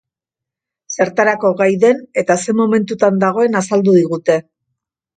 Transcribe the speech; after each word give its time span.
Zertarako 0.95 1.51
gai 1.61 1.69
den 1.85 2.01
eta 2.23 2.39
ze 2.47 2.57
momentutan 2.63 3.23
dagoen 3.29 3.63
azaldu 3.65 3.99
digute. 4.03 4.43